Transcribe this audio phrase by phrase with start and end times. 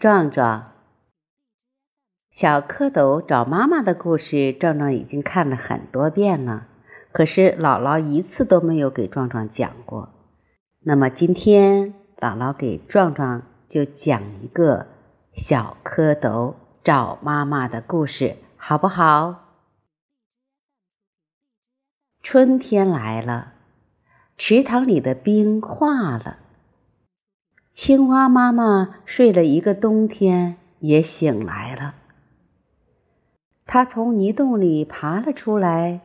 [0.00, 0.72] 壮壮，
[2.30, 6.66] 小蝌蚪找妈妈的故事，壮壮已经看了很多遍了。
[7.12, 10.08] 可是姥姥一次都没有给壮壮讲过。
[10.78, 14.86] 那么今天姥姥给壮壮就讲一个
[15.34, 19.50] 小蝌蚪找妈妈的故事，好不好？
[22.22, 23.52] 春天来了，
[24.38, 26.38] 池塘里的冰化了。
[27.82, 31.94] 青蛙妈妈睡了一个冬天，也醒来了。
[33.64, 36.02] 它从泥洞里爬了出来，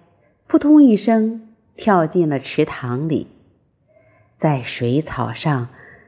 [0.47, 3.27] 扑通一声跳进了池塘里，
[4.37, 5.67] 在水草上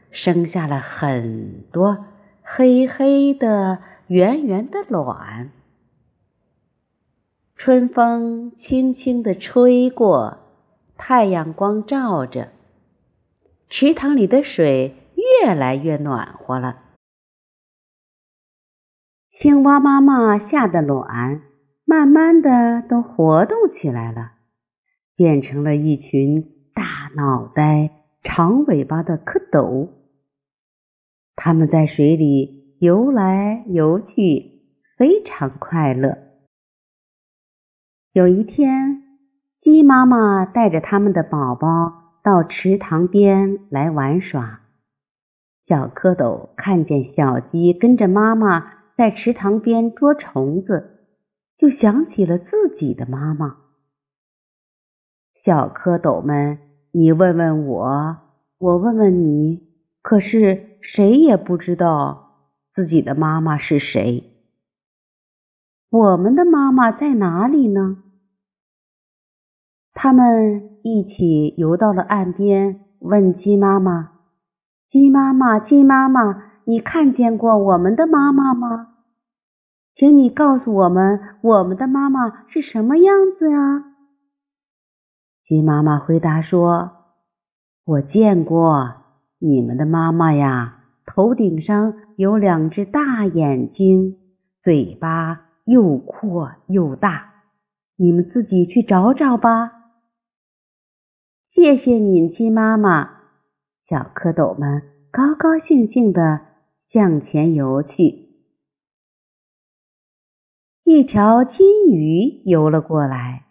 [0.09, 2.05] 生下了很多
[2.41, 5.51] 黑黑的、圆圆的卵。
[7.57, 10.37] 春风轻轻地吹过，
[10.95, 12.53] 太阳光照着，
[13.67, 14.95] 池塘里的水。
[15.41, 16.77] 越来越暖和了。
[19.39, 21.41] 青蛙妈妈下的卵，
[21.85, 24.31] 慢慢的都活动起来了，
[25.15, 27.91] 变成了一群大脑袋、
[28.23, 29.89] 长尾巴的蝌蚪。
[31.35, 34.61] 它们在水里游来游去，
[34.97, 36.17] 非常快乐。
[38.11, 39.03] 有一天，
[39.61, 44.61] 鸡妈妈带着它们的宝宝到池塘边来玩耍。
[45.67, 51.05] 小蝌蚪看见小鸡跟着妈妈在池塘边捉虫子，
[51.57, 53.57] 就想起了自己的妈妈。
[55.43, 56.57] 小蝌蚪们，
[56.91, 58.17] 你问问我，
[58.59, 59.67] 我问问你，
[60.01, 64.23] 可是谁也不知道自己的妈妈是谁。
[65.89, 68.03] 我们的妈妈在哪里呢？
[69.93, 74.16] 他们一起游到了岸边，问鸡妈妈。
[74.89, 78.93] 鸡妈妈，鸡妈妈，你看见过我们的妈妈吗？
[79.95, 83.83] 请你告诉我们，我们的妈妈是什么样子呀？
[85.45, 86.91] 鸡妈妈回答说
[87.83, 88.93] ：“我见过
[89.39, 94.17] 你们的妈妈呀，头顶上有两只大眼睛，
[94.63, 97.33] 嘴巴又阔又大，
[97.97, 99.71] 你们自己去找找吧。”
[101.51, 103.16] 谢谢你，鸡妈妈。
[103.89, 106.41] 小蝌蚪们高高兴兴地
[106.89, 108.27] 向前游去。
[110.83, 113.45] 一条金鱼游了过来，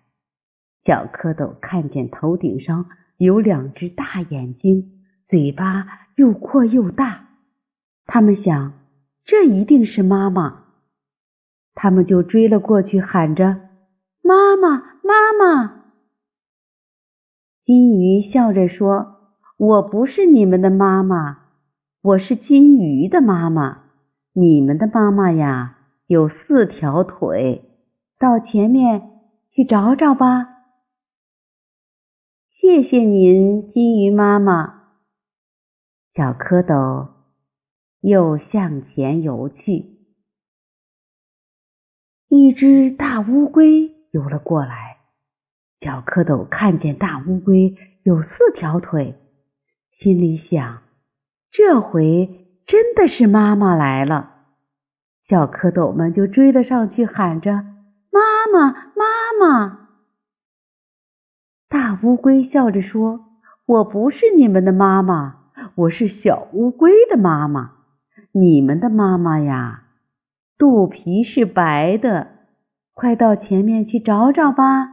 [0.85, 2.87] 小蝌蚪看见头顶上
[3.17, 5.87] 有两只大眼睛，嘴巴
[6.17, 7.29] 又阔又大，
[8.05, 8.75] 他们想，
[9.25, 10.65] 这一定是妈妈，
[11.75, 13.71] 他们就追了过去，喊着
[14.23, 15.85] ：“妈妈，妈妈！”
[17.65, 19.16] 金鱼笑着说。
[19.59, 21.39] 我不是你们的妈妈，
[22.03, 23.85] 我是金鱼的妈妈。
[24.35, 27.63] 你们的妈妈呀，有四条腿，
[28.19, 29.23] 到前面
[29.53, 30.47] 去找找吧。
[32.61, 34.91] 谢谢您，金鱼妈妈。
[36.13, 37.09] 小蝌蚪
[38.01, 39.87] 又向前游去。
[42.29, 44.99] 一只大乌龟游了过来，
[45.81, 49.15] 小蝌蚪看见大乌龟有四条腿。
[49.99, 50.83] 心里想：
[51.51, 54.35] 这回真的是妈妈来了。
[55.27, 57.65] 小蝌蚪们就追了上去，喊着
[58.13, 59.89] ：“妈妈，妈妈！”
[61.69, 63.25] 大乌龟笑着说
[63.65, 65.37] ：“我不是你们的妈妈，
[65.75, 67.73] 我是小乌龟的妈妈。
[68.33, 69.85] 你们的妈妈呀，
[70.59, 72.29] 肚皮是白的。
[72.93, 74.91] 快到前面去找找吧。”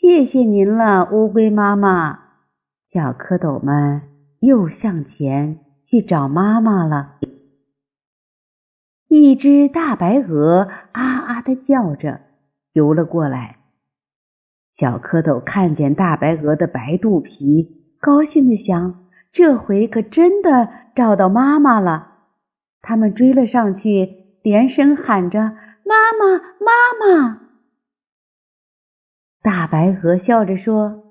[0.00, 2.25] 谢谢您了，乌龟妈妈。
[2.96, 4.00] 小蝌蚪们
[4.40, 7.16] 又向前去找妈妈了。
[9.06, 12.22] 一只大白鹅啊啊的叫着
[12.72, 13.58] 游了过来。
[14.78, 17.68] 小蝌蚪看见大白鹅的白肚皮，
[18.00, 22.12] 高兴的想：这回可真的找到妈妈了。
[22.80, 24.08] 他们追了上去，
[24.42, 25.38] 连声喊着
[25.84, 27.40] ：“妈妈，妈妈！”
[29.44, 31.02] 大白鹅笑着说：“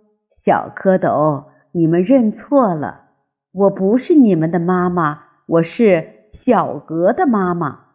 [0.43, 3.09] 小蝌蚪。”你们认错了，
[3.51, 7.87] 我不是你们的妈妈，我是小鹅的妈妈。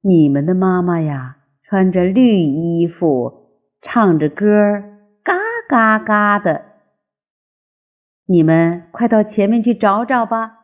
[0.00, 3.48] 你们的妈妈呀，穿着绿衣服，
[3.82, 4.46] 唱着歌，
[5.24, 5.34] 嘎
[5.68, 6.64] 嘎嘎的。
[8.24, 10.60] 你们快到前面去找找吧。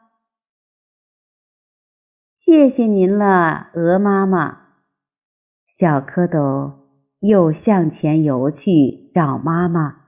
[2.45, 4.61] 谢谢您了，鹅妈妈。
[5.77, 6.73] 小蝌蚪
[7.19, 10.00] 又向前游去找妈妈。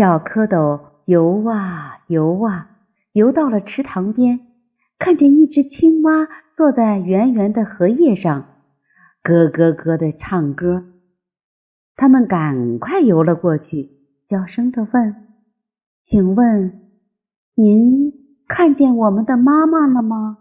[0.00, 2.70] 小蝌蚪游啊游啊，
[3.12, 4.40] 游到了池塘边，
[4.98, 6.26] 看见一只青蛙
[6.56, 8.46] 坐在圆圆的荷叶上，
[9.22, 10.84] 咯咯咯的唱歌。
[11.96, 13.90] 他们赶快游了过去，
[14.30, 15.16] 小声的问
[16.08, 16.80] ：“请问，
[17.54, 18.14] 您
[18.48, 20.38] 看见我们的妈妈了吗？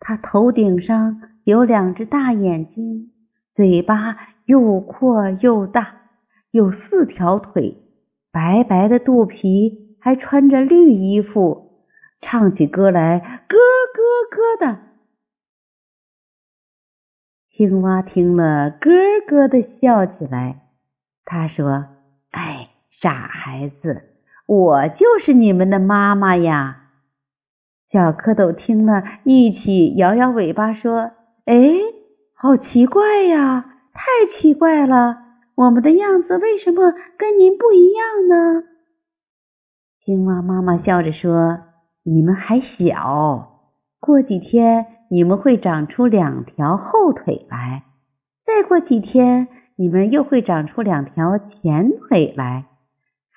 [0.00, 3.10] 她头顶上有两只大眼睛，
[3.54, 4.16] 嘴巴
[4.46, 5.96] 又阔又大，
[6.50, 7.82] 有四条腿，
[8.36, 11.86] 白白的肚皮，还穿着绿衣服，
[12.20, 13.18] 唱起歌来
[13.48, 13.56] 咯
[13.94, 14.78] 咯咯的。”
[17.56, 18.92] 青蛙听了，咯
[19.26, 20.66] 咯的笑起来。
[21.24, 21.86] 他说
[22.30, 24.02] ：“哎，傻孩子，
[24.46, 26.90] 我就是你们的妈妈呀！”
[27.90, 31.12] 小蝌蚪听了一起摇摇尾巴说
[31.46, 31.56] ：“哎，
[32.34, 35.22] 好奇怪呀，太奇怪了！
[35.56, 38.62] 我们的样子为什么跟您不一样呢？”
[40.04, 41.58] 青蛙妈妈笑着说
[42.04, 43.60] ：“你们还小，
[43.98, 47.82] 过几天你们会长出两条后腿来，
[48.44, 49.48] 再过几天。”
[49.78, 52.64] 你们又会长出两条前腿来，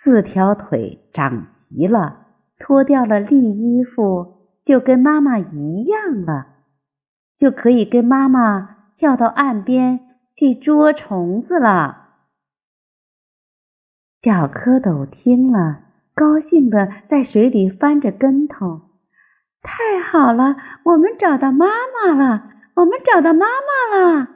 [0.02, 2.28] 四条腿长齐了，
[2.58, 6.48] 脱掉了绿衣服，就跟妈妈一样了，
[7.38, 10.00] 就可以跟妈妈跳到岸边
[10.38, 11.99] 去捉虫子了。
[14.22, 15.80] 小蝌蚪听了，
[16.14, 18.82] 高兴的在水里翻着跟头。
[19.62, 22.44] 太好了，我们找到妈妈了！
[22.76, 24.28] 我们找到妈妈了！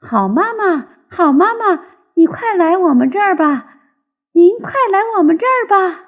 [0.00, 0.86] 好妈妈。
[1.08, 1.84] 好妈妈，
[2.14, 3.80] 你快来我们这儿吧！
[4.32, 6.04] 您快来我们这儿吧！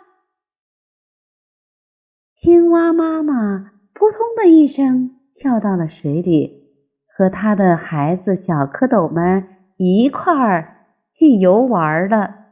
[2.40, 6.70] 青蛙妈妈扑通的一声跳到了水里，
[7.14, 9.46] 和他的孩子小蝌蚪们
[9.76, 10.76] 一块儿
[11.18, 12.43] 去游玩了。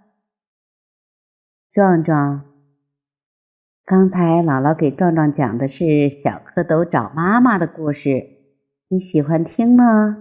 [1.72, 2.42] 壮壮，
[3.86, 5.78] 刚才姥姥给壮壮讲的是
[6.22, 8.28] 小蝌蚪找妈妈的故事，
[8.90, 10.16] 你喜欢听吗？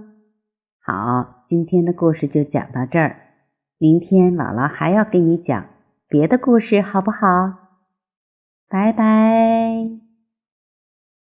[0.82, 1.40] 好。
[1.50, 3.18] 今天的故事就讲到这儿，
[3.78, 5.66] 明天姥姥还要给你讲
[6.08, 7.52] 别的故事，好不好？
[8.70, 10.01] 拜拜。